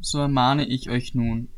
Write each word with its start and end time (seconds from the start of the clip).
so 0.00 0.18
ermahne 0.18 0.66
ich 0.66 0.90
euch 0.90 1.14
nun, 1.14 1.48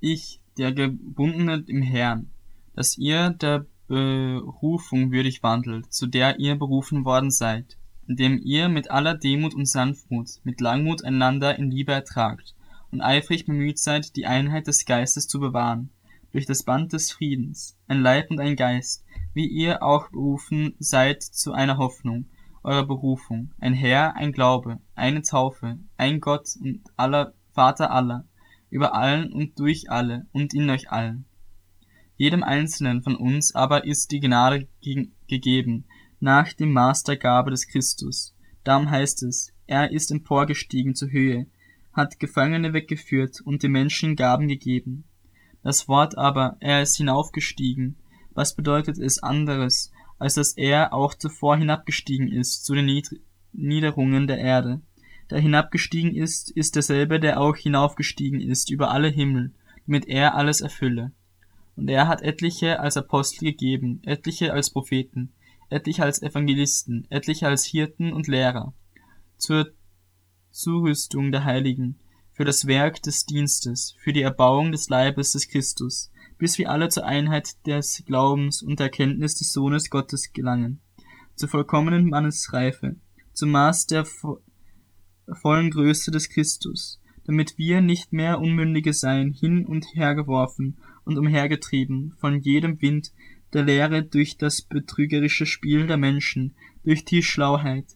ich, 0.00 0.40
der 0.58 0.72
Gebundene 0.72 1.64
im 1.66 1.82
Herrn, 1.82 2.30
dass 2.74 2.98
ihr 2.98 3.30
der 3.30 3.66
Berufung 3.88 5.12
würdig 5.12 5.42
wandelt, 5.42 5.92
zu 5.92 6.06
der 6.06 6.38
ihr 6.38 6.56
berufen 6.56 7.04
worden 7.04 7.30
seid, 7.30 7.76
indem 8.06 8.40
ihr 8.42 8.68
mit 8.68 8.90
aller 8.90 9.14
Demut 9.14 9.54
und 9.54 9.68
Sanftmut, 9.68 10.40
mit 10.44 10.60
Langmut 10.60 11.04
einander 11.04 11.58
in 11.58 11.70
Liebe 11.70 11.92
ertragt 11.92 12.54
und 12.90 13.00
eifrig 13.00 13.46
bemüht 13.46 13.78
seid, 13.78 14.16
die 14.16 14.26
Einheit 14.26 14.66
des 14.66 14.84
Geistes 14.84 15.28
zu 15.28 15.40
bewahren, 15.40 15.90
durch 16.32 16.46
das 16.46 16.62
Band 16.62 16.92
des 16.92 17.12
Friedens, 17.12 17.76
ein 17.88 18.00
Leib 18.00 18.30
und 18.30 18.40
ein 18.40 18.56
Geist, 18.56 19.04
wie 19.34 19.46
ihr 19.46 19.82
auch 19.82 20.08
berufen 20.10 20.74
seid 20.78 21.22
zu 21.22 21.52
einer 21.52 21.78
Hoffnung 21.78 22.26
eurer 22.62 22.86
Berufung, 22.86 23.52
ein 23.58 23.74
Herr, 23.74 24.16
ein 24.16 24.32
Glaube, 24.32 24.78
eine 24.94 25.22
Taufe, 25.22 25.78
ein 25.96 26.20
Gott 26.20 26.56
und 26.60 26.82
aller 26.96 27.34
Vater 27.52 27.90
aller, 27.90 28.24
über 28.70 28.94
allen 28.94 29.32
und 29.32 29.58
durch 29.58 29.90
alle 29.90 30.26
und 30.32 30.54
in 30.54 30.70
euch 30.70 30.90
allen. 30.90 31.24
Jedem 32.16 32.42
Einzelnen 32.42 33.02
von 33.02 33.16
uns 33.16 33.54
aber 33.54 33.84
ist 33.84 34.10
die 34.12 34.20
Gnade 34.20 34.68
ge 34.80 35.08
gegeben, 35.28 35.84
nach 36.20 36.52
dem 36.52 36.72
Maß 36.72 37.02
der 37.02 37.16
Gabe 37.16 37.50
des 37.50 37.66
Christus. 37.66 38.34
Darum 38.64 38.90
heißt 38.90 39.22
es, 39.24 39.52
er 39.66 39.90
ist 39.90 40.10
emporgestiegen 40.10 40.94
zur 40.94 41.10
Höhe, 41.10 41.46
hat 41.92 42.20
Gefangene 42.20 42.72
weggeführt 42.72 43.40
und 43.40 43.62
den 43.62 43.72
Menschen 43.72 44.14
Gaben 44.14 44.46
gegeben. 44.46 45.04
Das 45.62 45.88
Wort 45.88 46.16
aber, 46.16 46.56
er 46.60 46.82
ist 46.82 46.96
hinaufgestiegen, 46.96 47.96
was 48.34 48.54
bedeutet 48.54 48.98
es 48.98 49.22
anderes, 49.22 49.92
als 50.22 50.34
dass 50.34 50.52
er 50.52 50.92
auch 50.94 51.14
zuvor 51.14 51.56
hinabgestiegen 51.56 52.28
ist 52.28 52.64
zu 52.64 52.74
den 52.74 52.86
Nied 52.86 53.20
Niederungen 53.52 54.28
der 54.28 54.38
Erde. 54.38 54.80
Der 55.30 55.40
hinabgestiegen 55.40 56.14
ist, 56.14 56.50
ist 56.50 56.76
derselbe, 56.76 57.18
der 57.18 57.40
auch 57.40 57.56
hinaufgestiegen 57.56 58.40
ist 58.40 58.70
über 58.70 58.92
alle 58.92 59.08
Himmel, 59.08 59.52
damit 59.84 60.06
er 60.06 60.36
alles 60.36 60.60
erfülle. 60.60 61.10
Und 61.74 61.90
er 61.90 62.06
hat 62.06 62.22
etliche 62.22 62.78
als 62.78 62.96
Apostel 62.96 63.46
gegeben, 63.46 64.00
etliche 64.04 64.52
als 64.52 64.70
Propheten, 64.70 65.32
etliche 65.70 66.04
als 66.04 66.22
Evangelisten, 66.22 67.04
etliche 67.10 67.48
als 67.48 67.64
Hirten 67.64 68.12
und 68.12 68.28
Lehrer, 68.28 68.74
zur 69.38 69.72
Zurüstung 70.52 71.32
der 71.32 71.44
Heiligen, 71.44 71.98
für 72.30 72.44
das 72.44 72.66
Werk 72.68 73.02
des 73.02 73.26
Dienstes, 73.26 73.96
für 73.98 74.12
die 74.12 74.22
Erbauung 74.22 74.70
des 74.70 74.88
Leibes 74.88 75.32
des 75.32 75.48
Christus, 75.48 76.12
bis 76.42 76.58
wir 76.58 76.72
alle 76.72 76.88
zur 76.88 77.06
Einheit 77.06 77.64
des 77.68 78.02
Glaubens 78.04 78.64
und 78.64 78.80
der 78.80 78.86
Erkenntnis 78.86 79.36
des 79.36 79.52
Sohnes 79.52 79.90
Gottes 79.90 80.32
gelangen, 80.32 80.80
zur 81.36 81.48
vollkommenen 81.48 82.08
Mannesreife, 82.08 82.96
zum 83.32 83.50
Maß 83.50 83.86
der 83.86 84.04
vollen 84.04 85.70
Größe 85.70 86.10
des 86.10 86.28
Christus, 86.30 87.00
damit 87.26 87.58
wir 87.58 87.80
nicht 87.80 88.12
mehr 88.12 88.40
Unmündige 88.40 88.92
seien, 88.92 89.30
hin 89.30 89.64
und 89.64 89.86
her 89.94 90.16
geworfen 90.16 90.78
und 91.04 91.16
umhergetrieben 91.16 92.16
von 92.18 92.40
jedem 92.40 92.82
Wind 92.82 93.12
der 93.52 93.62
Lehre 93.62 94.02
durch 94.02 94.36
das 94.36 94.62
betrügerische 94.62 95.46
Spiel 95.46 95.86
der 95.86 95.96
Menschen, 95.96 96.56
durch 96.82 97.04
die 97.04 97.22
Schlauheit, 97.22 97.86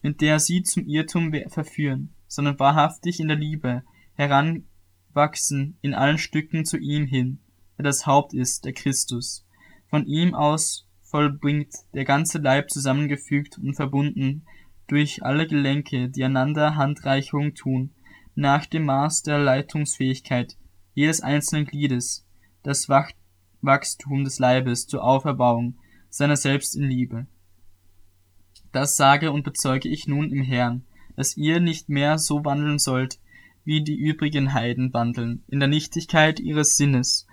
mit 0.00 0.22
der 0.22 0.40
sie 0.40 0.62
zum 0.62 0.86
Irrtum 0.86 1.34
verführen, 1.48 2.14
sondern 2.26 2.58
wahrhaftig 2.58 3.20
in 3.20 3.28
der 3.28 3.36
Liebe 3.36 3.82
heranwachsen 4.14 5.76
in 5.82 5.92
allen 5.92 6.16
Stücken 6.16 6.64
zu 6.64 6.78
ihm 6.78 7.04
hin, 7.04 7.40
der 7.80 7.90
das 7.92 8.04
Haupt 8.04 8.34
ist, 8.34 8.66
der 8.66 8.74
Christus. 8.74 9.46
Von 9.88 10.06
ihm 10.06 10.34
aus 10.34 10.86
vollbringt 11.00 11.74
der 11.94 12.04
ganze 12.04 12.38
Leib 12.38 12.70
zusammengefügt 12.70 13.56
und 13.56 13.74
verbunden 13.74 14.44
durch 14.86 15.24
alle 15.24 15.46
Gelenke, 15.46 16.10
die 16.10 16.22
einander 16.22 16.76
Handreichung 16.76 17.54
tun, 17.54 17.90
nach 18.34 18.66
dem 18.66 18.84
Maß 18.84 19.22
der 19.22 19.38
Leitungsfähigkeit 19.38 20.56
jedes 20.94 21.22
einzelnen 21.22 21.64
Gliedes, 21.64 22.26
das 22.62 22.88
Wachstum 22.90 24.24
des 24.24 24.38
Leibes 24.38 24.86
zur 24.86 25.02
Auferbauung 25.02 25.78
seiner 26.10 26.36
selbst 26.36 26.76
in 26.76 26.84
Liebe. 26.84 27.26
Das 28.72 28.96
sage 28.96 29.32
und 29.32 29.42
bezeuge 29.42 29.88
ich 29.88 30.06
nun 30.06 30.30
im 30.30 30.42
Herrn, 30.42 30.84
dass 31.16 31.36
ihr 31.36 31.60
nicht 31.60 31.88
mehr 31.88 32.18
so 32.18 32.44
wandeln 32.44 32.78
sollt, 32.78 33.18
wie 33.64 33.82
die 33.82 33.96
übrigen 33.96 34.52
Heiden 34.52 34.92
wandeln, 34.92 35.44
in 35.48 35.60
der 35.60 35.68
Nichtigkeit 35.68 36.40
ihres 36.40 36.76
Sinnes, 36.76 37.26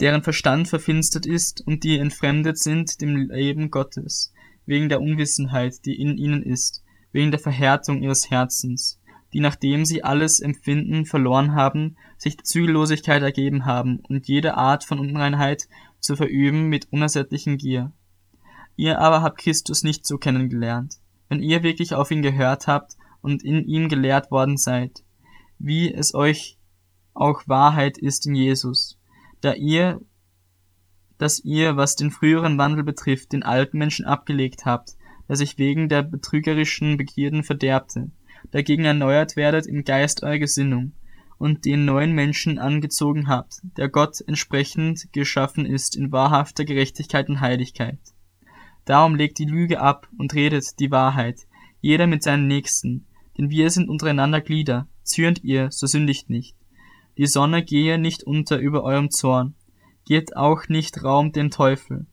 deren 0.00 0.22
Verstand 0.22 0.68
verfinstert 0.68 1.26
ist 1.26 1.60
und 1.66 1.84
die 1.84 1.98
entfremdet 1.98 2.58
sind 2.58 3.00
dem 3.00 3.16
Leben 3.16 3.70
Gottes, 3.70 4.32
wegen 4.66 4.88
der 4.88 5.00
Unwissenheit, 5.00 5.84
die 5.84 6.00
in 6.00 6.16
ihnen 6.16 6.42
ist, 6.42 6.82
wegen 7.12 7.30
der 7.30 7.40
Verhärtung 7.40 8.02
ihres 8.02 8.30
Herzens, 8.30 9.00
die 9.32 9.40
nachdem 9.40 9.84
sie 9.84 10.02
alles 10.02 10.40
Empfinden 10.40 11.06
verloren 11.06 11.54
haben, 11.54 11.96
sich 12.18 12.42
Zügellosigkeit 12.42 13.22
ergeben 13.22 13.64
haben 13.64 14.00
und 14.08 14.28
jede 14.28 14.56
Art 14.56 14.84
von 14.84 14.98
Unreinheit 14.98 15.68
zu 16.00 16.16
verüben 16.16 16.68
mit 16.68 16.92
unersättlichen 16.92 17.58
Gier. 17.58 17.92
Ihr 18.76 18.98
aber 18.98 19.22
habt 19.22 19.38
Christus 19.38 19.82
nicht 19.82 20.06
so 20.06 20.18
kennengelernt. 20.18 20.96
Wenn 21.28 21.40
ihr 21.40 21.62
wirklich 21.62 21.94
auf 21.94 22.10
ihn 22.10 22.22
gehört 22.22 22.66
habt 22.66 22.96
und 23.20 23.42
in 23.42 23.64
ihm 23.66 23.88
gelehrt 23.88 24.30
worden 24.30 24.56
seid, 24.56 25.04
wie 25.58 25.92
es 25.92 26.14
euch 26.14 26.58
auch 27.14 27.42
Wahrheit 27.46 27.98
ist 27.98 28.26
in 28.26 28.34
Jesus, 28.34 28.98
da 29.42 29.52
ihr, 29.54 30.00
dass 31.18 31.38
ihr, 31.38 31.76
was 31.76 31.94
den 31.94 32.10
früheren 32.10 32.56
Wandel 32.58 32.82
betrifft, 32.82 33.32
den 33.32 33.42
alten 33.42 33.76
Menschen 33.78 34.06
abgelegt 34.06 34.64
habt, 34.64 34.96
der 35.28 35.36
sich 35.36 35.58
wegen 35.58 35.88
der 35.88 36.02
betrügerischen 36.02 36.96
Begierden 36.96 37.42
verderbte, 37.42 38.10
dagegen 38.50 38.84
erneuert 38.84 39.36
werdet 39.36 39.66
im 39.66 39.84
Geist 39.84 40.22
eurer 40.22 40.38
Gesinnung 40.38 40.92
und 41.38 41.64
den 41.64 41.84
neuen 41.84 42.12
Menschen 42.12 42.58
angezogen 42.58 43.28
habt, 43.28 43.60
der 43.76 43.88
Gott 43.88 44.20
entsprechend 44.26 45.12
geschaffen 45.12 45.66
ist 45.66 45.96
in 45.96 46.12
wahrhafter 46.12 46.64
Gerechtigkeit 46.64 47.28
und 47.28 47.40
Heiligkeit. 47.40 47.98
Darum 48.84 49.14
legt 49.14 49.38
die 49.38 49.44
Lüge 49.44 49.80
ab 49.80 50.08
und 50.18 50.34
redet 50.34 50.78
die 50.80 50.90
Wahrheit, 50.90 51.40
jeder 51.80 52.06
mit 52.06 52.22
seinen 52.22 52.46
Nächsten, 52.46 53.06
denn 53.38 53.50
wir 53.50 53.70
sind 53.70 53.88
untereinander 53.88 54.40
Glieder, 54.40 54.88
zürnt 55.02 55.42
ihr, 55.42 55.70
so 55.70 55.86
sündigt 55.86 56.30
nicht. 56.30 56.56
Die 57.18 57.26
Sonne 57.26 57.62
gehe 57.62 57.98
nicht 57.98 58.24
unter 58.24 58.58
über 58.58 58.84
eurem 58.84 59.10
Zorn, 59.10 59.54
gebt 60.06 60.36
auch 60.36 60.68
nicht 60.68 61.04
Raum 61.04 61.32
dem 61.32 61.50
Teufel. 61.50 62.06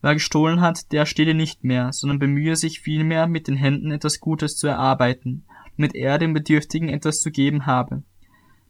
Wer 0.00 0.14
gestohlen 0.14 0.60
hat, 0.60 0.92
der 0.92 1.04
stehle 1.04 1.34
nicht 1.34 1.64
mehr, 1.64 1.92
sondern 1.92 2.18
bemühe 2.18 2.56
sich 2.56 2.80
vielmehr, 2.80 3.26
mit 3.26 3.48
den 3.48 3.56
Händen 3.56 3.90
etwas 3.90 4.20
Gutes 4.20 4.56
zu 4.56 4.66
erarbeiten, 4.66 5.44
damit 5.76 5.94
er 5.94 6.18
dem 6.18 6.32
Bedürftigen 6.32 6.88
etwas 6.88 7.20
zu 7.20 7.30
geben 7.30 7.66
habe. 7.66 8.02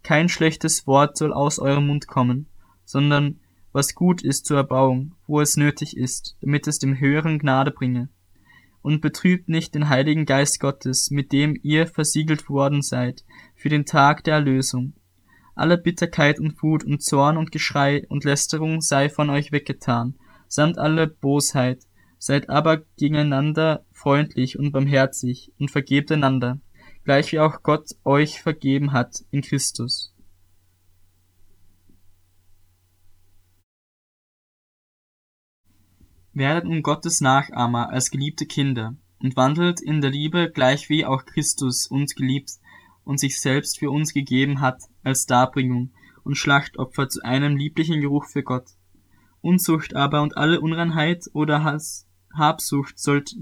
Kein 0.03 0.29
schlechtes 0.29 0.87
Wort 0.87 1.17
soll 1.17 1.33
aus 1.33 1.59
eurem 1.59 1.87
Mund 1.87 2.07
kommen, 2.07 2.47
sondern 2.85 3.41
was 3.73 3.95
gut 3.95 4.23
ist 4.23 4.47
zur 4.47 4.57
Erbauung, 4.57 5.15
wo 5.27 5.41
es 5.41 5.57
nötig 5.57 5.97
ist, 5.97 6.37
damit 6.41 6.67
es 6.67 6.79
dem 6.79 6.99
Höheren 6.99 7.39
Gnade 7.39 7.71
bringe. 7.71 8.09
Und 8.81 9.03
betrübt 9.03 9.49
nicht 9.49 9.75
den 9.75 9.89
Heiligen 9.89 10.25
Geist 10.25 10.61
Gottes, 10.61 11.11
mit 11.11 11.33
dem 11.33 11.59
ihr 11.63 11.87
versiegelt 11.87 12.49
worden 12.49 12.83
seid, 12.83 13.25
für 13.55 13.69
den 13.69 13.85
Tag 13.85 14.25
der 14.25 14.35
Erlösung. 14.35 14.95
Alle 15.56 15.78
Bitterkeit 15.78 16.39
und 16.39 16.62
Wut 16.62 16.84
und 16.84 17.03
Zorn 17.03 17.39
und 17.39 17.50
Geschrei 17.50 18.06
und 18.09 18.25
Lästerung 18.25 18.83
sei 18.83 19.09
von 19.09 19.31
euch 19.31 19.53
weggetan, 19.53 20.15
samt 20.49 20.77
alle 20.77 21.06
Bosheit, 21.06 21.83
seid 22.19 22.50
aber 22.50 22.83
gegeneinander 22.99 23.83
freundlich 23.91 24.59
und 24.59 24.71
barmherzig 24.71 25.53
und 25.59 25.71
vergebt 25.71 26.12
einander, 26.12 26.61
gleich 27.05 27.33
wie 27.33 27.41
auch 27.41 27.62
Gott 27.62 27.89
euch 28.05 28.43
vergeben 28.43 28.93
hat 28.93 29.25
in 29.31 29.41
Christus. 29.41 30.15
Werdet 36.34 36.67
nun 36.67 36.83
Gottes 36.83 37.23
Nachahmer 37.23 37.88
als 37.88 38.11
geliebte 38.11 38.44
Kinder 38.44 38.94
und 39.21 39.37
wandelt 39.38 39.81
in 39.81 40.03
der 40.03 40.11
Liebe 40.11 40.50
gleich 40.50 40.91
wie 40.91 41.06
auch 41.06 41.25
Christus 41.25 41.87
uns 41.87 42.15
geliebt 42.15 42.50
und 43.06 43.19
sich 43.19 43.41
selbst 43.41 43.79
für 43.79 43.91
uns 43.91 44.12
gegeben 44.12 44.61
hat 44.61 44.82
als 45.03 45.25
Darbringung 45.26 45.93
und 46.25 46.37
Schlachtopfer 46.37 47.08
zu 47.08 47.23
einem 47.23 47.56
lieblichen 47.56 48.00
Geruch 48.00 48.26
für 48.26 48.43
Gott. 48.43 48.67
Unzucht 49.41 49.94
aber 49.94 50.23
und 50.23 50.37
alle 50.37 50.61
Unreinheit 50.61 51.25
oder 51.32 51.62
Hass, 51.62 52.08
Habsucht 52.35 52.99
sollt, 52.99 53.35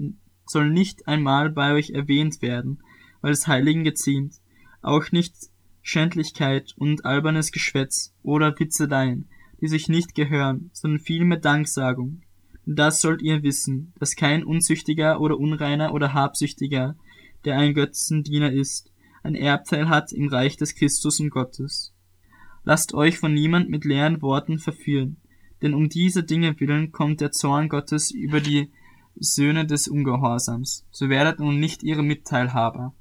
soll 0.45 0.69
nicht 0.69 1.07
einmal 1.07 1.49
bei 1.49 1.73
euch 1.73 1.89
erwähnt 1.89 2.41
werden, 2.43 2.83
weil 3.21 3.31
es 3.31 3.47
Heiligen 3.47 3.83
geziemt, 3.83 4.35
auch 4.83 5.11
nicht 5.11 5.33
Schändlichkeit 5.81 6.75
und 6.77 7.03
albernes 7.03 7.51
Geschwätz 7.51 8.13
oder 8.21 8.57
Witzeleien, 8.57 9.27
die 9.61 9.67
sich 9.67 9.89
nicht 9.89 10.13
gehören, 10.13 10.69
sondern 10.73 10.99
vielmehr 10.99 11.39
Danksagung, 11.39 12.21
das 12.67 13.01
sollt 13.01 13.21
ihr 13.21 13.41
wissen, 13.43 13.93
dass 13.99 14.15
kein 14.15 14.43
Unzüchtiger 14.43 15.21
oder 15.21 15.39
Unreiner 15.39 15.93
oder 15.93 16.13
Habsüchtiger, 16.13 16.95
der 17.45 17.57
ein 17.57 17.73
Götzendiener 17.73 18.51
ist, 18.51 18.91
ein 19.25 19.35
Erbteil 19.35 19.89
hat 19.89 20.11
im 20.13 20.27
Reich 20.27 20.57
des 20.57 20.75
Christus 20.75 21.19
und 21.19 21.29
Gottes. 21.29 21.93
Lasst 22.63 22.93
euch 22.93 23.17
von 23.17 23.33
niemand 23.33 23.69
mit 23.69 23.85
leeren 23.85 24.21
Worten 24.21 24.59
verführen, 24.59 25.17
denn 25.61 25.73
um 25.73 25.89
diese 25.89 26.23
Dinge 26.23 26.59
willen 26.59 26.91
kommt 26.91 27.21
der 27.21 27.31
Zorn 27.31 27.69
Gottes 27.69 28.11
über 28.11 28.39
die 28.39 28.71
Söhne 29.15 29.65
des 29.65 29.87
Ungehorsams, 29.87 30.85
so 30.91 31.09
werdet 31.09 31.39
nun 31.39 31.59
nicht 31.59 31.83
ihre 31.83 32.03
Mitteilhaber. 32.03 32.93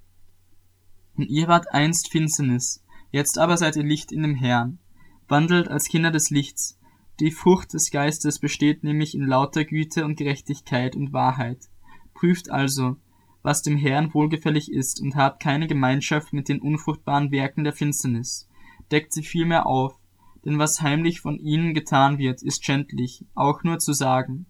Und 1.15 1.29
ihr 1.29 1.49
wart 1.49 1.73
einst 1.73 2.11
Finsternis, 2.11 2.85
Jetzt 3.15 3.38
aber 3.38 3.56
seid 3.56 3.76
ihr 3.76 3.85
Licht 3.85 4.11
in 4.11 4.23
dem 4.23 4.35
Herrn. 4.35 4.81
Wandelt 5.29 5.69
als 5.69 5.87
Kinder 5.87 6.11
des 6.11 6.31
Lichts. 6.31 6.81
Die 7.21 7.31
Frucht 7.31 7.73
des 7.73 7.93
Geistes 7.93 8.41
besteht 8.41 8.82
nämlich 8.82 9.15
in 9.15 9.25
lauter 9.25 9.65
Güte 9.65 10.05
und 10.05 10.17
Gerechtigkeit 10.17 10.97
und 10.97 11.12
Wahrheit. 11.12 11.69
Prüft 12.12 12.50
also, 12.50 12.97
was 13.44 13.61
dem 13.62 13.76
Herrn 13.76 14.12
wohlgefällig 14.14 14.73
ist, 14.73 15.00
und 15.00 15.14
habt 15.14 15.41
keine 15.41 15.67
Gemeinschaft 15.69 16.32
mit 16.32 16.49
den 16.49 16.61
unfruchtbaren 16.61 17.31
Werken 17.31 17.62
der 17.62 17.75
Finsternis. 17.75 18.49
Deckt 18.91 19.12
sie 19.12 19.23
vielmehr 19.23 19.67
auf, 19.67 20.00
denn 20.44 20.58
was 20.58 20.81
heimlich 20.81 21.20
von 21.20 21.38
ihnen 21.38 21.75
getan 21.75 22.17
wird, 22.17 22.43
ist 22.43 22.64
schändlich, 22.64 23.26
auch 23.35 23.62
nur 23.62 23.79
zu 23.79 23.93
sagen. 23.93 24.46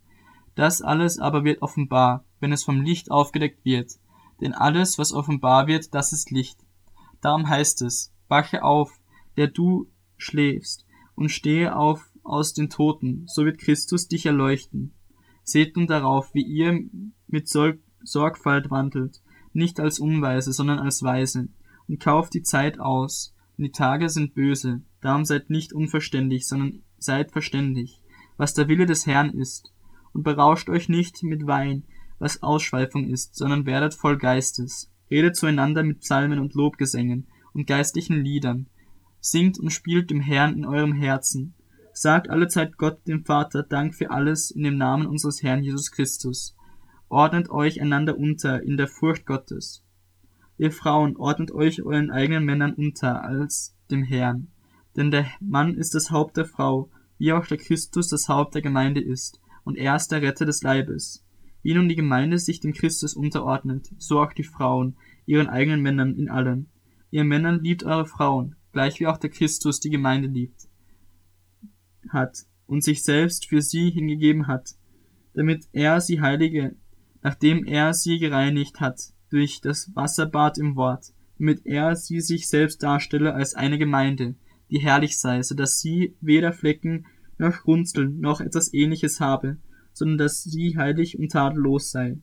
Das 0.54 0.80
alles 0.80 1.18
aber 1.18 1.42
wird 1.42 1.60
offenbar, 1.60 2.24
wenn 2.38 2.52
es 2.52 2.62
vom 2.62 2.82
Licht 2.82 3.10
aufgedeckt 3.10 3.64
wird. 3.64 3.98
Denn 4.40 4.54
alles, 4.54 4.96
was 4.96 5.12
offenbar 5.12 5.66
wird, 5.66 5.92
das 5.92 6.12
ist 6.12 6.30
Licht. 6.30 6.60
Darum 7.20 7.48
heißt 7.48 7.82
es, 7.82 8.12
wache 8.28 8.62
auf, 8.62 9.00
der 9.36 9.48
du 9.48 9.88
schläfst, 10.16 10.86
und 11.16 11.30
stehe 11.30 11.76
auf 11.76 12.12
aus 12.22 12.54
den 12.54 12.70
Toten, 12.70 13.24
so 13.26 13.44
wird 13.44 13.58
Christus 13.58 14.06
dich 14.06 14.26
erleuchten. 14.26 14.92
Seht 15.42 15.76
nun 15.76 15.88
darauf, 15.88 16.32
wie 16.32 16.44
ihr 16.44 16.88
mit 17.26 17.48
Sorgfalt 18.04 18.70
wandelt, 18.70 19.20
nicht 19.52 19.80
als 19.80 19.98
Unweise, 19.98 20.52
sondern 20.52 20.78
als 20.78 21.02
Weise, 21.02 21.48
und 21.88 22.00
kauft 22.00 22.34
die 22.34 22.42
Zeit 22.42 22.80
aus, 22.80 23.34
und 23.56 23.64
die 23.64 23.72
Tage 23.72 24.08
sind 24.08 24.34
böse, 24.34 24.82
darum 25.00 25.24
seid 25.24 25.50
nicht 25.50 25.72
unverständig, 25.72 26.46
sondern 26.46 26.82
seid 26.98 27.32
verständig, 27.32 28.00
was 28.36 28.54
der 28.54 28.68
Wille 28.68 28.86
des 28.86 29.06
Herrn 29.06 29.30
ist, 29.30 29.72
und 30.12 30.22
berauscht 30.22 30.68
euch 30.68 30.88
nicht 30.88 31.22
mit 31.22 31.46
Wein, 31.46 31.84
was 32.18 32.42
Ausschweifung 32.42 33.08
ist, 33.08 33.36
sondern 33.36 33.66
werdet 33.66 33.94
voll 33.94 34.16
Geistes, 34.18 34.90
redet 35.10 35.36
zueinander 35.36 35.82
mit 35.82 36.00
Psalmen 36.00 36.38
und 36.38 36.54
Lobgesängen 36.54 37.26
und 37.52 37.66
geistlichen 37.66 38.20
Liedern, 38.22 38.66
singt 39.20 39.58
und 39.58 39.70
spielt 39.70 40.10
dem 40.10 40.20
Herrn 40.20 40.56
in 40.56 40.64
eurem 40.64 40.92
Herzen, 40.92 41.54
sagt 41.92 42.28
allezeit 42.28 42.76
Gott 42.76 43.06
dem 43.06 43.24
Vater 43.24 43.62
Dank 43.62 43.94
für 43.94 44.10
alles 44.10 44.50
in 44.50 44.64
dem 44.64 44.76
Namen 44.76 45.06
unseres 45.06 45.42
Herrn 45.42 45.62
Jesus 45.62 45.90
Christus, 45.90 46.56
ordnet 47.14 47.48
euch 47.48 47.80
einander 47.80 48.18
unter 48.18 48.60
in 48.64 48.76
der 48.76 48.88
Furcht 48.88 49.24
Gottes. 49.24 49.84
Ihr 50.58 50.72
Frauen, 50.72 51.16
ordnet 51.16 51.52
euch 51.52 51.80
euren 51.80 52.10
eigenen 52.10 52.44
Männern 52.44 52.74
unter 52.74 53.22
als 53.22 53.76
dem 53.88 54.02
Herrn, 54.02 54.48
denn 54.96 55.12
der 55.12 55.26
Mann 55.38 55.76
ist 55.76 55.94
das 55.94 56.10
Haupt 56.10 56.36
der 56.36 56.44
Frau, 56.44 56.90
wie 57.16 57.32
auch 57.32 57.46
der 57.46 57.58
Christus 57.58 58.08
das 58.08 58.28
Haupt 58.28 58.56
der 58.56 58.62
Gemeinde 58.62 59.00
ist, 59.00 59.40
und 59.62 59.78
er 59.78 59.94
ist 59.94 60.08
der 60.08 60.22
Retter 60.22 60.44
des 60.44 60.64
Leibes. 60.64 61.24
Wie 61.62 61.72
nun 61.72 61.88
die 61.88 61.94
Gemeinde 61.94 62.36
sich 62.40 62.58
dem 62.58 62.72
Christus 62.72 63.14
unterordnet, 63.14 63.90
so 63.96 64.20
auch 64.20 64.32
die 64.32 64.42
Frauen, 64.42 64.96
ihren 65.24 65.48
eigenen 65.48 65.82
Männern 65.82 66.16
in 66.16 66.28
allem. 66.28 66.66
Ihr 67.12 67.22
Männern 67.22 67.60
liebt 67.60 67.84
eure 67.84 68.06
Frauen, 68.06 68.56
gleich 68.72 68.98
wie 68.98 69.06
auch 69.06 69.18
der 69.18 69.30
Christus 69.30 69.78
die 69.78 69.90
Gemeinde 69.90 70.26
liebt, 70.26 70.68
hat 72.08 72.38
und 72.66 72.82
sich 72.82 73.04
selbst 73.04 73.46
für 73.46 73.62
sie 73.62 73.90
hingegeben 73.90 74.48
hat, 74.48 74.74
damit 75.34 75.68
er 75.72 76.00
sie 76.00 76.20
heilige, 76.20 76.74
nachdem 77.24 77.64
er 77.64 77.94
sie 77.94 78.18
gereinigt 78.18 78.80
hat 78.80 79.00
durch 79.30 79.60
das 79.60 79.90
Wasserbad 79.96 80.58
im 80.58 80.76
Wort, 80.76 81.06
damit 81.38 81.66
er 81.66 81.96
sie 81.96 82.20
sich 82.20 82.46
selbst 82.46 82.82
darstelle 82.82 83.34
als 83.34 83.54
eine 83.54 83.78
Gemeinde, 83.78 84.36
die 84.70 84.78
herrlich 84.78 85.18
sei, 85.18 85.42
so 85.42 85.54
dass 85.54 85.80
sie 85.80 86.14
weder 86.20 86.52
Flecken 86.52 87.06
noch 87.38 87.66
Runzeln 87.66 88.20
noch 88.20 88.40
etwas 88.40 88.72
ähnliches 88.72 89.20
habe, 89.20 89.56
sondern 89.92 90.18
dass 90.18 90.44
sie 90.44 90.76
heilig 90.76 91.18
und 91.18 91.32
tadellos 91.32 91.90
sei. 91.90 92.18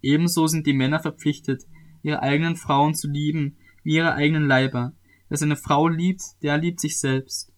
Ebenso 0.00 0.46
sind 0.46 0.66
die 0.66 0.72
Männer 0.72 1.00
verpflichtet, 1.00 1.66
ihre 2.02 2.22
eigenen 2.22 2.56
Frauen 2.56 2.94
zu 2.94 3.08
lieben, 3.08 3.56
wie 3.82 3.96
ihre 3.96 4.14
eigenen 4.14 4.46
Leiber. 4.46 4.94
Wer 5.28 5.36
seine 5.36 5.56
Frau 5.56 5.86
liebt, 5.86 6.22
der 6.42 6.56
liebt 6.56 6.80
sich 6.80 6.98
selbst. 6.98 7.52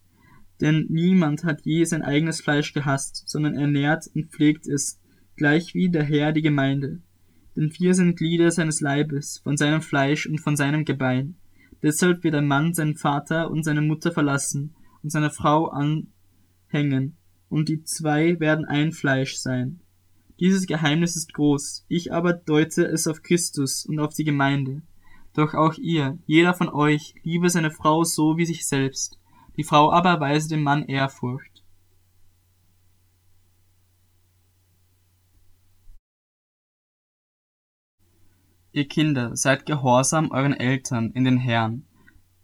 Denn 0.59 0.87
niemand 0.89 1.45
hat 1.45 1.61
je 1.63 1.85
sein 1.85 2.01
eigenes 2.01 2.41
Fleisch 2.41 2.73
gehasst, 2.73 3.23
sondern 3.27 3.55
ernährt 3.55 4.07
und 4.13 4.31
pflegt 4.31 4.67
es, 4.67 5.00
gleich 5.41 5.73
wie 5.73 5.89
der 5.89 6.03
Herr 6.03 6.33
die 6.33 6.43
Gemeinde. 6.43 6.99
Denn 7.55 7.73
wir 7.79 7.95
sind 7.95 8.15
Glieder 8.15 8.51
seines 8.51 8.79
Leibes, 8.79 9.39
von 9.39 9.57
seinem 9.57 9.81
Fleisch 9.81 10.27
und 10.27 10.39
von 10.39 10.55
seinem 10.55 10.85
Gebein. 10.85 11.33
Deshalb 11.81 12.23
wird 12.23 12.35
ein 12.35 12.45
Mann 12.45 12.75
seinen 12.75 12.95
Vater 12.95 13.49
und 13.49 13.63
seine 13.63 13.81
Mutter 13.81 14.11
verlassen 14.11 14.75
und 15.01 15.09
seine 15.09 15.31
Frau 15.31 15.65
anhängen, 15.69 17.17
und 17.49 17.69
die 17.69 17.83
zwei 17.83 18.39
werden 18.39 18.65
ein 18.65 18.91
Fleisch 18.91 19.35
sein. 19.37 19.79
Dieses 20.39 20.67
Geheimnis 20.67 21.15
ist 21.15 21.33
groß, 21.33 21.85
ich 21.87 22.13
aber 22.13 22.33
deute 22.33 22.85
es 22.85 23.07
auf 23.07 23.23
Christus 23.23 23.83
und 23.87 23.99
auf 23.99 24.13
die 24.13 24.25
Gemeinde. 24.25 24.83
Doch 25.33 25.55
auch 25.55 25.73
ihr, 25.73 26.19
jeder 26.27 26.53
von 26.53 26.69
euch, 26.69 27.15
liebe 27.23 27.49
seine 27.49 27.71
Frau 27.71 28.03
so 28.03 28.37
wie 28.37 28.45
sich 28.45 28.67
selbst, 28.67 29.17
die 29.57 29.63
Frau 29.63 29.91
aber 29.91 30.19
weise 30.19 30.49
dem 30.49 30.61
Mann 30.61 30.83
Ehrfurcht. 30.83 31.50
Ihr 38.73 38.87
Kinder, 38.87 39.35
seid 39.35 39.65
gehorsam 39.65 40.31
euren 40.31 40.53
Eltern 40.53 41.11
in 41.11 41.25
den 41.25 41.37
Herrn, 41.37 41.83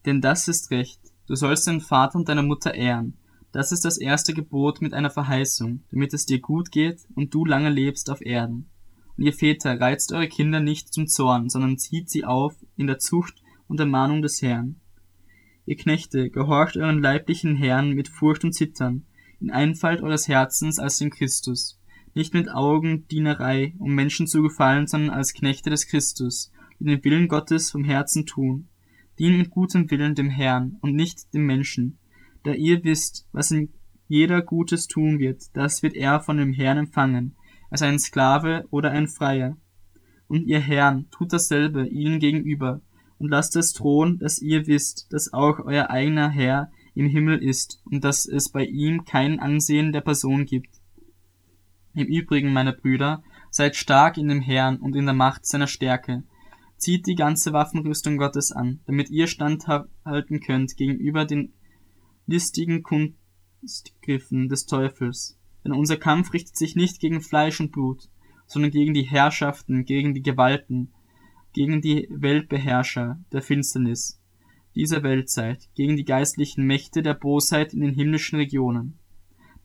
denn 0.06 0.20
das 0.20 0.48
ist 0.48 0.72
recht, 0.72 1.00
du 1.26 1.36
sollst 1.36 1.68
den 1.68 1.80
Vater 1.80 2.18
und 2.18 2.28
deine 2.28 2.44
Mutter 2.44 2.74
ehren, 2.74 3.18
das 3.54 3.72
ist 3.72 3.86
das 3.86 3.98
erste 3.98 4.34
Gebot 4.34 4.82
mit 4.82 4.94
einer 4.94 5.10
Verheißung, 5.10 5.84
damit 5.90 6.14
es 6.14 6.26
dir 6.26 6.40
gut 6.40 6.72
geht 6.72 7.08
und 7.16 7.34
du 7.34 7.46
lange 7.46 7.70
lebst 7.70 8.10
auf 8.10 8.22
Erden. 8.22 8.70
Und 9.18 9.24
ihr 9.24 9.34
Väter, 9.34 9.80
reizt 9.80 10.12
eure 10.12 10.28
Kinder 10.28 10.60
nicht 10.60 10.94
zum 10.94 11.08
Zorn, 11.08 11.50
sondern 11.50 11.78
zieht 11.78 12.10
sie 12.10 12.26
auf 12.26 12.56
in 12.76 12.88
der 12.88 13.00
Zucht 13.00 13.42
und 13.68 13.80
Ermahnung 13.80 14.22
des 14.22 14.42
Herrn. 14.42 14.80
Ihr 15.66 15.76
Knechte, 15.76 16.30
gehorcht 16.30 16.78
euren 16.78 17.02
leiblichen 17.02 17.56
Herrn 17.56 17.92
mit 17.92 18.10
Furcht 18.10 18.44
und 18.44 18.54
Zittern, 18.54 19.06
in 19.40 19.50
Einfalt 19.50 20.02
eures 20.02 20.28
Herzens 20.28 20.78
als 20.78 20.98
dem 20.98 21.10
Christus, 21.10 21.77
nicht 22.18 22.34
mit 22.34 22.50
Augendienerei, 22.50 23.76
um 23.78 23.94
Menschen 23.94 24.26
zu 24.26 24.42
gefallen, 24.42 24.88
sondern 24.88 25.12
als 25.12 25.36
Knechte 25.36 25.70
des 25.70 25.88
Christus, 25.88 26.52
die 26.80 26.86
den 26.86 27.04
Willen 27.04 27.28
Gottes 27.28 27.70
vom 27.70 27.84
Herzen 27.84 28.26
tun. 28.26 28.70
Dient 29.20 29.38
mit 29.38 29.52
gutem 29.52 29.90
Willen 29.92 30.16
dem 30.16 30.30
Herrn 30.30 30.78
und 30.82 30.96
nicht 30.96 31.34
dem 31.36 31.46
Menschen, 31.46 32.00
da 32.44 32.54
ihr 32.54 32.84
wisst, 32.84 33.28
was 33.32 33.52
in 33.52 33.70
jeder 34.08 34.42
Gutes 34.42 34.88
tun 34.88 35.20
wird, 35.20 35.44
das 35.54 35.84
wird 35.84 35.96
er 35.96 36.20
von 36.20 36.38
dem 36.38 36.54
Herrn 36.54 36.80
empfangen, 36.80 37.36
als 37.70 37.84
ein 37.84 38.00
Sklave 38.00 38.66
oder 38.72 38.90
ein 38.90 39.08
Freier. 39.08 39.56
Und 40.28 40.48
ihr 40.48 40.60
Herrn, 40.60 41.08
tut 41.12 41.32
dasselbe 41.34 41.88
ihnen 41.88 42.20
gegenüber, 42.20 42.82
und 43.20 43.30
lasst 43.30 43.56
es 43.56 43.74
drohen, 43.74 44.18
dass 44.18 44.42
ihr 44.42 44.66
wisst, 44.66 45.08
dass 45.12 45.34
auch 45.34 45.60
euer 45.60 45.90
eigener 45.92 46.30
Herr 46.30 46.72
im 46.96 47.08
Himmel 47.08 47.44
ist, 47.44 47.82
und 47.86 48.04
dass 48.04 48.26
es 48.26 48.50
bei 48.50 48.66
ihm 48.66 49.06
kein 49.06 49.40
Ansehen 49.40 49.92
der 49.92 50.02
Person 50.02 50.46
gibt. 50.46 50.77
Im 51.98 52.06
Übrigen, 52.06 52.54
meine 52.54 52.74
Brüder, 52.74 53.24
seid 53.50 53.76
stark 53.76 54.20
in 54.20 54.28
dem 54.28 54.40
Herrn 54.40 54.78
und 54.78 54.96
in 54.96 55.06
der 55.06 55.16
Macht 55.16 55.48
seiner 55.48 55.66
Stärke. 55.66 56.22
Zieht 56.78 57.08
die 57.08 57.16
ganze 57.16 57.54
Waffenrüstung 57.54 58.18
Gottes 58.18 58.52
an, 58.52 58.82
damit 58.86 59.10
ihr 59.10 59.26
standhalten 59.26 60.40
könnt 60.40 60.78
gegenüber 60.78 61.26
den 61.26 61.54
listigen 62.28 62.84
Kunstgriffen 62.84 64.48
des 64.48 64.68
Teufels. 64.68 65.40
Denn 65.66 65.72
unser 65.72 65.98
Kampf 65.98 66.34
richtet 66.34 66.56
sich 66.56 66.76
nicht 66.76 67.00
gegen 67.00 67.20
Fleisch 67.20 67.60
und 67.60 67.72
Blut, 67.72 68.10
sondern 68.46 68.70
gegen 68.70 68.94
die 68.94 69.10
Herrschaften, 69.10 69.84
gegen 69.84 70.14
die 70.14 70.22
Gewalten, 70.22 70.94
gegen 71.52 71.82
die 71.82 72.08
Weltbeherrscher 72.12 73.20
der 73.32 73.42
Finsternis 73.42 74.22
dieser 74.76 75.02
Weltzeit, 75.02 75.68
gegen 75.74 75.98
die 75.98 76.06
geistlichen 76.06 76.64
Mächte 76.68 77.02
der 77.02 77.16
Bosheit 77.16 77.74
in 77.74 77.82
den 77.82 77.96
himmlischen 77.96 78.38
Regionen. 78.38 79.00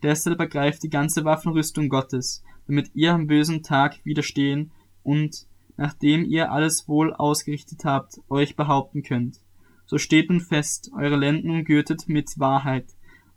Deshalb 0.03 0.39
ergreift 0.39 0.83
die 0.83 0.89
ganze 0.89 1.23
Waffenrüstung 1.23 1.87
Gottes, 1.87 2.43
damit 2.67 2.91
ihr 2.93 3.13
am 3.13 3.27
bösen 3.27 3.63
Tag 3.63 4.03
widerstehen 4.03 4.71
und, 5.01 5.47
nachdem 5.77 6.25
ihr 6.25 6.51
alles 6.51 6.87
wohl 6.89 7.13
ausgerichtet 7.13 7.85
habt, 7.85 8.19
euch 8.29 8.55
behaupten 8.57 9.01
könnt. 9.01 9.39
So 9.85 9.97
steht 9.97 10.29
nun 10.29 10.41
fest, 10.41 10.91
eure 10.93 11.15
Lenden 11.15 11.49
umgürtet 11.49 12.07
mit 12.07 12.37
Wahrheit 12.37 12.87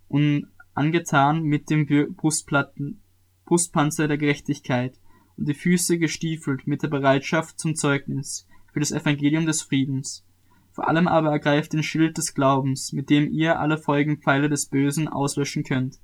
und 0.08 0.48
angetan 0.74 1.42
mit 1.42 1.70
dem 1.70 1.86
Brustplatten, 2.16 3.00
Brustpanzer 3.44 4.08
der 4.08 4.18
Gerechtigkeit 4.18 4.98
und 5.36 5.48
die 5.48 5.54
Füße 5.54 5.98
gestiefelt 5.98 6.66
mit 6.66 6.82
der 6.82 6.88
Bereitschaft 6.88 7.60
zum 7.60 7.76
Zeugnis 7.76 8.46
für 8.72 8.80
das 8.80 8.92
Evangelium 8.92 9.46
des 9.46 9.62
Friedens. 9.62 10.24
Vor 10.72 10.88
allem 10.88 11.08
aber 11.08 11.30
ergreift 11.30 11.72
den 11.72 11.82
Schild 11.82 12.18
des 12.18 12.34
Glaubens, 12.34 12.92
mit 12.92 13.08
dem 13.08 13.30
ihr 13.30 13.58
alle 13.58 13.78
Folgenpfeile 13.78 14.48
des 14.48 14.66
Bösen 14.66 15.08
auslöschen 15.08 15.64
könnt, 15.64 15.98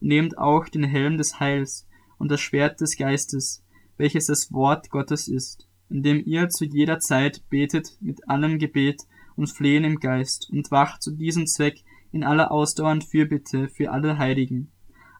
nehmt 0.00 0.38
auch 0.38 0.68
den 0.68 0.84
Helm 0.84 1.18
des 1.18 1.40
Heils 1.40 1.86
und 2.18 2.30
das 2.30 2.40
Schwert 2.40 2.80
des 2.80 2.96
Geistes, 2.96 3.64
welches 3.96 4.26
das 4.26 4.52
Wort 4.52 4.90
Gottes 4.90 5.28
ist, 5.28 5.68
indem 5.88 6.22
ihr 6.24 6.48
zu 6.48 6.64
jeder 6.64 6.98
Zeit 6.98 7.42
betet 7.48 7.96
mit 8.00 8.28
allem 8.28 8.58
Gebet 8.58 9.02
und 9.36 9.50
flehen 9.50 9.84
im 9.84 10.00
Geist 10.00 10.48
und 10.50 10.70
wacht 10.70 11.02
zu 11.02 11.12
diesem 11.12 11.46
Zweck 11.46 11.82
in 12.12 12.24
aller 12.24 12.50
Ausdauer 12.50 12.92
und 12.92 13.04
Fürbitte 13.04 13.68
für 13.68 13.90
alle 13.90 14.18
Heiligen, 14.18 14.70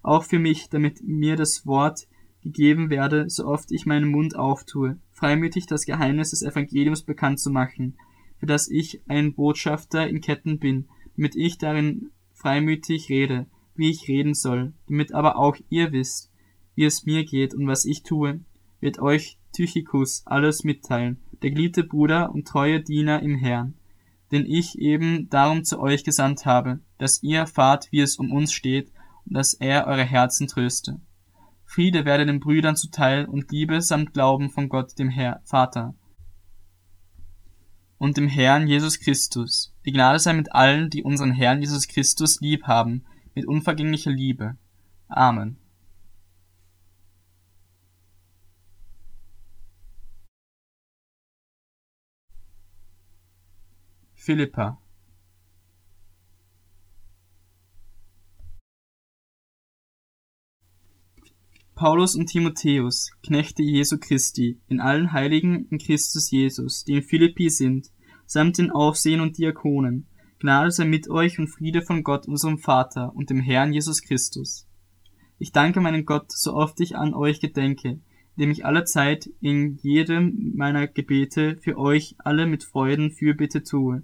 auch 0.03 0.25
für 0.25 0.39
mich, 0.39 0.69
damit 0.69 1.03
mir 1.03 1.37
das 1.37 1.67
Wort 1.67 2.07
gegeben 2.43 2.91
werde, 2.91 3.29
so 3.29 3.47
oft 3.47 3.73
ich 3.73 3.87
meinen 3.87 4.09
Mund 4.09 4.37
auftue, 4.37 4.99
freimütig 5.13 5.67
das 5.67 5.85
Geheimnis 5.85 6.31
des 6.31 6.43
Evangeliums 6.43 7.03
bekannt 7.03 7.41
zu 7.41 7.51
machen, 7.51 7.97
für 8.39 8.47
das 8.47 8.69
ich 8.69 9.03
ein 9.09 9.35
Botschafter 9.35 10.07
in 10.09 10.21
Ketten 10.21 10.59
bin, 10.59 10.89
damit 11.17 11.35
ich 11.35 11.59
darin 11.59 12.11
freimütig 12.35 13.09
rede, 13.09 13.47
wie 13.79 13.91
ich 13.91 14.09
reden 14.09 14.35
soll, 14.35 14.73
damit 14.89 15.13
aber 15.13 15.37
auch 15.37 15.57
ihr 15.69 15.93
wisst, 15.93 16.31
wie 16.75 16.85
es 16.85 17.05
mir 17.05 17.25
geht 17.25 17.55
und 17.55 17.67
was 17.67 17.85
ich 17.85 18.03
tue, 18.03 18.41
wird 18.81 18.99
euch 18.99 19.39
Tychicus 19.53 20.23
alles 20.27 20.65
mitteilen, 20.65 21.19
der 21.43 21.51
geliebte 21.51 21.85
Bruder 21.85 22.33
und 22.33 22.47
treue 22.47 22.81
Diener 22.81 23.23
im 23.23 23.37
Herrn, 23.37 23.75
den 24.33 24.45
ich 24.45 24.79
eben 24.79 25.29
darum 25.31 25.65
zu 25.65 25.81
euch 25.81 26.05
gesandt 26.05 26.45
habe, 26.45 26.81
dass 26.99 27.23
ihr 27.23 27.39
erfahrt, 27.41 27.89
wie 27.91 28.01
es 28.01 28.17
um 28.17 28.33
uns 28.33 28.53
steht 28.53 28.93
und 29.25 29.35
dass 29.35 29.55
er 29.55 29.87
eure 29.87 30.05
Herzen 30.05 30.47
tröste. 30.47 31.01
Friede 31.65 32.05
werde 32.05 32.27
den 32.27 32.41
Brüdern 32.41 32.77
zuteil 32.77 33.25
und 33.25 33.51
Liebe 33.51 33.81
samt 33.81 34.13
Glauben 34.13 34.51
von 34.51 34.69
Gott 34.69 34.99
dem 34.99 35.09
Herr, 35.09 35.41
Vater 35.45 35.95
und 37.99 38.17
dem 38.17 38.29
Herrn 38.29 38.67
Jesus 38.67 39.01
Christus. 39.01 39.75
Die 39.85 39.93
Gnade 39.93 40.19
sei 40.19 40.33
mit 40.35 40.53
allen, 40.55 40.91
die 40.91 41.03
unseren 41.03 41.33
Herrn 41.33 41.61
Jesus 41.61 41.89
Christus 41.89 42.41
lieb 42.41 42.65
haben, 42.65 43.05
mit 43.37 43.47
unvergänglicher 43.47 44.11
Liebe. 44.11 44.57
Amen. 45.09 45.59
Philippa 54.15 54.81
Paulus 61.77 62.17
und 62.17 62.27
Timotheus, 62.29 63.11
Knechte 63.23 63.63
Jesu 63.63 63.99
Christi, 63.99 64.59
in 64.67 64.81
allen 64.81 65.13
Heiligen 65.13 65.69
in 65.69 65.79
Christus 65.79 66.31
Jesus, 66.31 66.85
die 66.85 66.95
in 66.95 67.03
Philippi 67.03 67.51
sind, 67.51 67.91
samt 68.25 68.57
den 68.57 68.71
Aufsehen 68.71 69.21
und 69.21 69.37
Diakonen, 69.37 70.07
Gnade 70.39 70.71
sei 70.71 70.85
mit 70.85 71.09
euch 71.09 71.39
und 71.39 71.49
Friede 71.49 71.81
von 71.81 72.03
Gott, 72.03 72.29
unserem 72.29 72.59
Vater 72.59 73.17
und 73.17 73.31
dem 73.31 73.41
Herrn 73.41 73.73
Jesus 73.73 74.03
Christus. 74.03 74.69
Ich 75.39 75.51
danke 75.51 75.81
meinen 75.81 76.05
Gott, 76.05 76.31
so 76.31 76.53
oft 76.53 76.79
ich 76.81 76.95
an 76.95 77.15
euch 77.15 77.41
gedenke, 77.41 78.01
indem 78.37 78.51
ich 78.51 78.67
alle 78.67 78.85
Zeit 78.85 79.31
in 79.41 79.79
jedem 79.81 80.53
meiner 80.55 80.89
Gebete 80.89 81.57
für 81.57 81.79
euch 81.79 82.17
alle 82.19 82.45
mit 82.45 82.65
Freuden 82.65 83.13
Fürbitte 83.13 83.63
tue, 83.63 84.03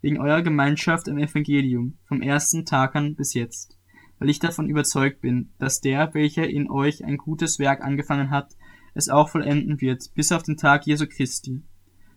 wegen 0.00 0.18
eurer 0.18 0.42
Gemeinschaft 0.42 1.06
im 1.06 1.16
Evangelium, 1.16 1.96
vom 2.06 2.22
ersten 2.22 2.66
Tag 2.66 2.96
an 2.96 3.14
bis 3.14 3.34
jetzt, 3.34 3.78
weil 4.18 4.30
ich 4.30 4.40
davon 4.40 4.68
überzeugt 4.68 5.20
bin, 5.20 5.52
dass 5.60 5.80
der, 5.80 6.12
welcher 6.12 6.48
in 6.48 6.68
euch 6.68 7.04
ein 7.04 7.18
gutes 7.18 7.60
Werk 7.60 7.84
angefangen 7.84 8.30
hat, 8.30 8.56
es 8.94 9.08
auch 9.08 9.28
vollenden 9.28 9.80
wird, 9.80 10.12
bis 10.16 10.32
auf 10.32 10.42
den 10.42 10.56
Tag 10.56 10.88
Jesu 10.88 11.06
Christi. 11.06 11.62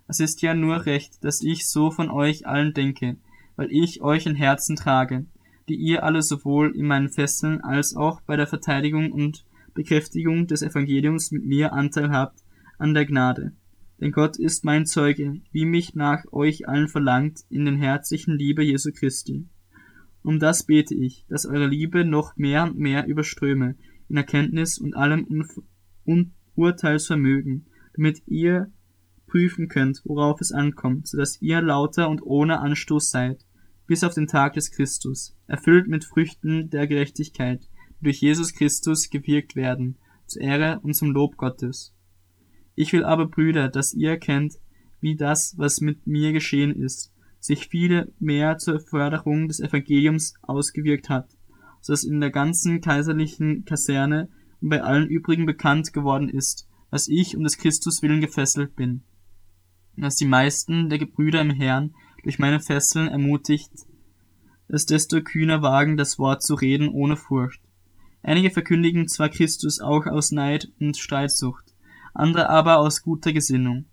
Es 0.08 0.20
ist 0.20 0.41
ja 0.41 0.56
nur 0.56 0.88
recht, 0.88 1.24
dass 1.24 1.44
ich 1.44 1.68
so 1.68 1.91
von 1.91 2.10
euch 2.10 2.48
allen 2.48 2.74
denke, 2.74 3.18
weil 3.55 3.72
ich 3.72 4.01
euch 4.01 4.25
in 4.25 4.36
Herzen 4.36 4.75
trage, 4.75 5.25
die 5.70 5.75
ihr 5.75 6.03
alle 6.03 6.22
sowohl 6.22 6.75
in 6.75 6.86
meinen 6.88 7.10
Fesseln 7.10 7.62
als 7.62 7.96
auch 7.96 8.22
bei 8.22 8.36
der 8.36 8.48
Verteidigung 8.48 9.12
und 9.12 9.46
Bekräftigung 9.74 10.48
des 10.48 10.62
Evangeliums 10.62 11.31
mit 11.31 11.46
mir 11.46 11.74
Anteil 11.74 12.12
habt 12.12 12.43
an 12.77 12.93
der 12.93 13.05
Gnade, 13.05 13.53
denn 14.01 14.12
Gott 14.12 14.38
ist 14.38 14.65
mein 14.65 14.88
Zeuge, 14.88 15.39
wie 15.51 15.65
mich 15.65 15.93
nach 15.93 16.25
euch 16.31 16.67
allen 16.67 16.88
verlangt, 16.88 17.41
in 17.50 17.65
den 17.65 17.77
herzlichen 17.77 18.36
Liebe 18.36 18.63
Jesu 18.63 18.91
Christi. 18.91 19.48
Um 20.24 20.39
das 20.39 20.63
bete 20.63 20.96
ich, 20.96 21.24
dass 21.29 21.46
eure 21.46 21.67
Liebe 21.67 22.03
noch 22.03 22.36
mehr 22.36 22.63
und 22.63 22.79
mehr 22.79 23.05
überströme, 23.05 23.75
in 24.10 24.17
Erkenntnis 24.17 24.79
und 24.79 24.96
allem 24.96 25.24
Unf 25.25 25.62
Un 26.05 26.31
Urteilsvermögen, 26.55 27.67
damit 27.93 28.24
ihr 28.25 28.72
prüfen 29.31 29.69
könnt, 29.69 30.01
worauf 30.03 30.41
es 30.41 30.51
ankommt, 30.51 31.07
so 31.07 31.17
dass 31.17 31.41
ihr 31.41 31.61
lauter 31.61 32.09
und 32.09 32.21
ohne 32.21 32.59
Anstoß 32.59 33.09
seid, 33.09 33.45
bis 33.88 34.03
auf 34.03 34.13
den 34.13 34.27
Tag 34.27 34.53
des 34.53 34.71
Christus, 34.71 35.35
erfüllt 35.47 35.88
mit 35.88 36.03
Früchten 36.03 36.69
der 36.69 36.85
Gerechtigkeit, 36.85 37.69
die 38.00 38.03
durch 38.05 38.21
Jesus 38.21 38.53
Christus 38.53 39.09
gewirkt 39.09 39.55
werden, 39.55 39.97
zur 40.27 40.41
Ehre 40.41 40.79
und 40.81 40.95
zum 40.95 41.11
Lob 41.11 41.38
Gottes. 41.38 41.93
Ich 42.75 42.91
will 42.91 43.05
aber, 43.05 43.25
Brüder, 43.25 43.69
dass 43.69 43.93
ihr 43.93 44.11
erkennt, 44.11 44.55
wie 45.00 45.15
das, 45.15 45.57
was 45.57 45.81
mit 45.81 46.05
mir 46.07 46.33
geschehen 46.33 46.75
ist, 46.75 47.13
sich 47.39 47.67
viel 47.67 48.13
mehr 48.19 48.57
zur 48.57 48.79
Förderung 48.79 49.47
des 49.47 49.59
Evangeliums 49.59 50.35
ausgewirkt 50.41 51.09
hat, 51.09 51.29
so 51.79 51.93
dass 51.93 52.03
in 52.03 52.19
der 52.19 52.31
ganzen 52.31 52.81
kaiserlichen 52.81 53.65
Kaserne 53.65 54.29
und 54.61 54.69
bei 54.69 54.83
allen 54.83 55.07
übrigen 55.07 55.45
bekannt 55.45 55.93
geworden 55.93 56.29
ist, 56.29 56.67
dass 56.91 57.07
ich 57.07 57.35
um 57.38 57.43
des 57.43 57.57
Christus 57.57 58.01
willen 58.01 58.21
gefesselt 58.21 58.75
bin. 58.75 59.03
Dass 59.98 60.15
die 60.15 60.25
meisten 60.25 60.89
der 60.89 61.00
Gebrüder 61.00 61.41
im 61.41 61.51
Herrn 61.51 61.93
durch 62.24 62.39
meine 62.39 62.60
Fesseln 62.60 63.07
ermutigt, 63.07 63.71
es 64.67 64.86
desto 64.86 65.21
kühner 65.21 65.62
wagen, 65.62 65.98
das 65.98 66.17
Wort 66.17 66.43
zu 66.43 66.55
reden 66.55 66.89
ohne 66.89 67.17
Furcht. 67.17 67.62
Einige 68.24 68.51
verkündigen 68.51 69.07
zwar 69.07 69.29
Christus 69.29 69.81
auch 69.81 70.05
aus 70.05 70.31
Neid 70.31 70.71
und 70.79 70.95
Streitsucht, 70.95 71.74
andere 72.13 72.50
aber 72.50 72.77
aus 72.77 73.01
guter 73.01 73.33
Gesinnung. 73.33 73.86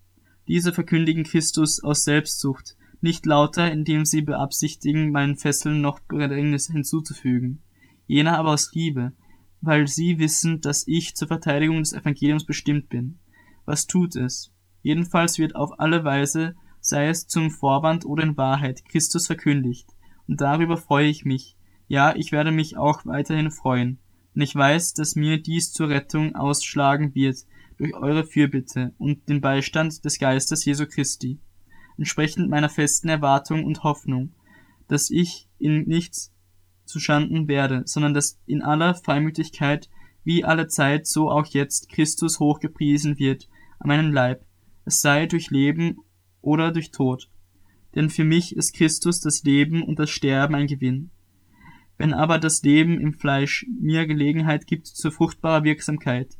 Diese 0.47 0.71
verkündigen 0.71 1.23
Christus 1.23 1.83
aus 1.83 2.05
Selbstsucht, 2.05 2.75
nicht 3.01 3.25
lauter, 3.25 3.71
indem 3.71 4.05
sie 4.05 4.21
beabsichtigen, 4.21 5.11
meinen 5.11 5.37
Fesseln 5.37 5.81
noch 5.81 5.99
Bedrängnis 5.99 6.67
hinzuzufügen. 6.67 7.61
Jener 8.07 8.37
aber 8.37 8.51
aus 8.51 8.73
Liebe, 8.73 9.13
weil 9.61 9.87
sie 9.87 10.19
wissen, 10.19 10.61
dass 10.61 10.87
ich 10.87 11.15
zur 11.15 11.27
Verteidigung 11.27 11.79
des 11.79 11.93
Evangeliums 11.93 12.45
bestimmt 12.45 12.89
bin. 12.89 13.19
Was 13.65 13.87
tut 13.87 14.15
es? 14.15 14.51
Jedenfalls 14.81 15.37
wird 15.37 15.55
auf 15.55 15.79
alle 15.79 16.03
Weise, 16.03 16.55
sei 16.81 17.07
es 17.09 17.27
zum 17.27 17.51
Vorwand 17.51 18.05
oder 18.05 18.23
in 18.23 18.37
Wahrheit, 18.37 18.85
Christus 18.85 19.27
verkündigt. 19.27 19.87
Und 20.27 20.41
darüber 20.41 20.77
freue 20.77 21.07
ich 21.07 21.25
mich. 21.25 21.55
Ja, 21.87 22.15
ich 22.15 22.31
werde 22.31 22.51
mich 22.51 22.77
auch 22.77 23.05
weiterhin 23.05 23.51
freuen. 23.51 23.99
Und 24.35 24.41
ich 24.41 24.55
weiß, 24.55 24.93
dass 24.93 25.15
mir 25.15 25.41
dies 25.41 25.73
zur 25.73 25.89
Rettung 25.89 26.35
ausschlagen 26.35 27.13
wird, 27.15 27.45
durch 27.77 27.93
eure 27.95 28.25
Fürbitte 28.25 28.93
und 28.97 29.27
den 29.29 29.41
Beistand 29.41 30.03
des 30.03 30.19
Geistes 30.19 30.65
Jesu 30.65 30.85
Christi, 30.85 31.39
entsprechend 31.97 32.49
meiner 32.49 32.69
festen 32.69 33.09
Erwartung 33.09 33.63
und 33.63 33.83
Hoffnung, 33.83 34.33
dass 34.87 35.09
ich 35.09 35.47
in 35.59 35.87
nichts 35.87 36.33
zuschanden 36.85 37.47
werde, 37.47 37.83
sondern 37.85 38.13
dass 38.13 38.39
in 38.45 38.61
aller 38.61 38.95
Freimütigkeit, 38.95 39.89
wie 40.23 40.43
alle 40.43 40.67
Zeit, 40.67 41.07
so 41.07 41.31
auch 41.31 41.45
jetzt 41.45 41.89
Christus 41.89 42.39
hochgepriesen 42.39 43.17
wird 43.17 43.47
an 43.79 43.87
meinem 43.87 44.11
Leib, 44.11 44.43
es 44.85 45.01
sei 45.01 45.25
durch 45.25 45.49
Leben 45.49 45.97
oder 46.41 46.71
durch 46.71 46.91
Tod. 46.91 47.29
Denn 47.95 48.09
für 48.09 48.23
mich 48.23 48.55
ist 48.55 48.73
Christus 48.73 49.19
das 49.19 49.43
Leben 49.43 49.83
und 49.83 49.99
das 49.99 50.09
Sterben 50.09 50.55
ein 50.55 50.67
Gewinn. 50.67 51.11
Wenn 51.97 52.13
aber 52.13 52.39
das 52.39 52.63
Leben 52.63 52.99
im 53.01 53.13
Fleisch 53.13 53.65
mir 53.79 54.07
Gelegenheit 54.07 54.67
gibt 54.67 54.87
zur 54.87 55.11
fruchtbarer 55.11 55.63
Wirksamkeit, 55.63 56.37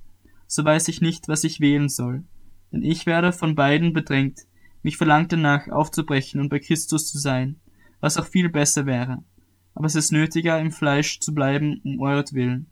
so 0.47 0.63
weiß 0.63 0.87
ich 0.87 1.01
nicht, 1.01 1.27
was 1.27 1.43
ich 1.43 1.59
wählen 1.59 1.89
soll. 1.89 2.23
Denn 2.71 2.81
ich 2.81 3.05
werde 3.05 3.31
von 3.31 3.55
beiden 3.55 3.93
bedrängt, 3.93 4.47
mich 4.83 4.97
verlangt 4.97 5.31
danach 5.31 5.67
aufzubrechen 5.67 6.39
und 6.39 6.49
bei 6.49 6.59
Christus 6.59 7.11
zu 7.11 7.17
sein, 7.17 7.59
was 7.99 8.17
auch 8.17 8.25
viel 8.25 8.49
besser 8.49 8.85
wäre. 8.85 9.23
Aber 9.73 9.85
es 9.85 9.95
ist 9.95 10.11
nötiger, 10.11 10.59
im 10.59 10.71
Fleisch 10.71 11.19
zu 11.19 11.33
bleiben 11.33 11.81
um 11.83 11.99
euretwillen. 11.99 12.67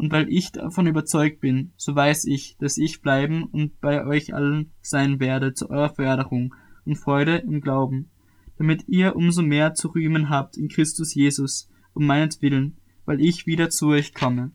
Und 0.00 0.12
weil 0.12 0.32
ich 0.32 0.50
davon 0.50 0.86
überzeugt 0.86 1.40
bin, 1.40 1.72
so 1.76 1.94
weiß 1.94 2.24
ich, 2.24 2.56
dass 2.58 2.78
ich 2.78 3.02
bleiben 3.02 3.44
und 3.44 3.82
bei 3.82 4.06
euch 4.06 4.32
allen 4.32 4.72
sein 4.80 5.20
werde 5.20 5.52
zu 5.52 5.68
eurer 5.68 5.94
Förderung 5.94 6.54
und 6.86 6.96
Freude 6.96 7.36
im 7.36 7.60
Glauben, 7.60 8.08
damit 8.56 8.88
ihr 8.88 9.14
umso 9.14 9.42
mehr 9.42 9.74
zu 9.74 9.88
rühmen 9.88 10.30
habt 10.30 10.56
in 10.56 10.68
Christus 10.70 11.14
Jesus, 11.14 11.68
um 11.92 12.06
meinetwillen, 12.06 12.78
weil 13.04 13.20
ich 13.20 13.46
wieder 13.46 13.68
zu 13.68 13.88
euch 13.88 14.14
komme. 14.14 14.52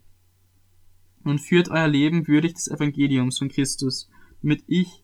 Und 1.24 1.42
führt 1.42 1.70
euer 1.70 1.88
Leben 1.88 2.28
würdig 2.28 2.56
des 2.56 2.68
Evangeliums 2.68 3.38
von 3.38 3.50
Christus, 3.50 4.10
damit 4.42 4.64
ich, 4.66 5.04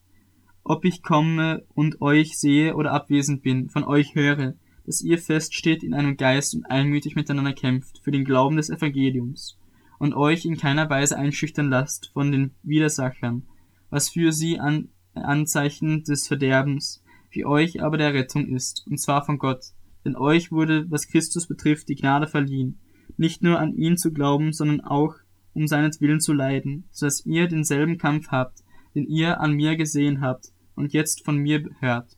ob 0.64 0.86
ich 0.86 1.04
komme 1.04 1.68
und 1.76 2.02
euch 2.02 2.40
sehe 2.40 2.76
oder 2.76 2.94
abwesend 2.94 3.44
bin, 3.44 3.70
von 3.70 3.84
euch 3.84 4.16
höre, 4.16 4.56
dass 4.88 5.04
ihr 5.04 5.20
feststeht 5.20 5.84
in 5.84 5.94
einem 5.94 6.18
Geist 6.18 6.56
und 6.56 6.66
einmütig 6.66 7.16
miteinander 7.16 7.54
kämpft 7.54 8.00
für 8.00 8.10
den 8.10 8.26
Glauben 8.26 8.58
des 8.58 8.72
Evangeliums 8.72 9.61
und 10.02 10.16
euch 10.16 10.46
in 10.46 10.58
keiner 10.58 10.90
Weise 10.90 11.16
einschüchtern 11.16 11.70
lasst 11.70 12.10
von 12.12 12.32
den 12.32 12.56
Widersachern, 12.64 13.44
was 13.92 14.10
für 14.10 14.32
sie 14.32 14.60
an 14.60 14.90
Anzeichen 15.14 16.04
des 16.04 16.28
Verderbens, 16.28 17.04
für 17.30 17.46
euch 17.46 17.84
aber 17.84 18.00
der 18.00 18.12
Rettung 18.12 18.48
ist, 18.48 18.84
und 18.90 19.00
zwar 19.00 19.24
von 19.24 19.38
Gott. 19.38 19.64
Denn 20.04 20.16
euch 20.16 20.52
wurde, 20.52 20.90
was 20.90 21.08
Christus 21.08 21.46
betrifft, 21.46 21.88
die 21.88 21.96
Gnade 21.96 22.26
verliehen, 22.26 22.80
nicht 23.18 23.44
nur 23.44 23.60
an 23.60 23.76
ihn 23.76 23.96
zu 23.96 24.12
glauben, 24.12 24.54
sondern 24.54 24.82
auch 24.82 25.14
um 25.54 25.68
seinetwillen 25.68 26.20
zu 26.20 26.34
leiden, 26.34 26.86
so 26.90 27.06
dass 27.06 27.24
ihr 27.28 27.48
denselben 27.48 28.00
Kampf 28.00 28.30
habt, 28.30 28.64
den 28.96 29.06
ihr 29.06 29.40
an 29.40 29.54
mir 29.54 29.78
gesehen 29.78 30.22
habt 30.22 30.48
und 30.74 30.94
jetzt 30.94 31.24
von 31.24 31.38
mir 31.38 31.64
hört. 31.80 32.18